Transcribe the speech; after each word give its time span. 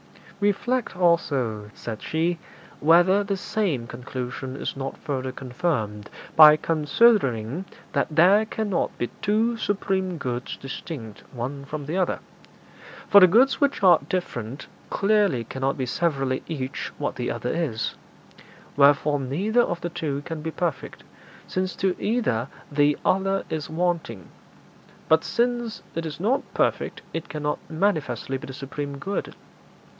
'Reflect, 0.39 0.97
also,' 0.97 1.69
said 1.75 2.01
she, 2.01 2.39
'whether 2.79 3.23
the 3.23 3.37
same 3.37 3.85
conclusion 3.85 4.55
is 4.55 4.75
not 4.75 4.97
further 4.97 5.31
confirmed 5.31 6.09
by 6.35 6.57
considering 6.57 7.65
that 7.93 8.07
there 8.09 8.43
cannot 8.47 8.97
be 8.97 9.05
two 9.21 9.55
supreme 9.57 10.17
goods 10.17 10.57
distinct 10.57 11.21
one 11.31 11.63
from 11.65 11.85
the 11.85 11.95
other. 11.97 12.17
For 13.09 13.19
the 13.21 13.27
goods 13.27 13.61
which 13.61 13.83
are 13.83 13.99
different 14.09 14.65
clearly 14.89 15.43
cannot 15.43 15.77
be 15.77 15.85
severally 15.85 16.41
each 16.47 16.91
what 16.97 17.15
the 17.15 17.29
other 17.29 17.51
is: 17.53 17.93
wherefore 18.75 19.19
neither 19.19 19.61
of 19.61 19.81
the 19.81 19.89
two 19.89 20.23
can 20.25 20.41
be 20.41 20.49
perfect, 20.49 21.03
since 21.45 21.75
to 21.75 21.95
either 21.99 22.47
the 22.71 22.97
other 23.05 23.43
is 23.51 23.69
wanting; 23.69 24.29
but 25.07 25.23
since 25.23 25.83
it 25.93 26.07
is 26.07 26.19
not 26.19 26.41
perfect, 26.55 27.03
it 27.13 27.29
cannot 27.29 27.59
manifestly 27.69 28.39
be 28.39 28.47
the 28.47 28.53
supreme 28.53 28.97
good. 28.97 29.35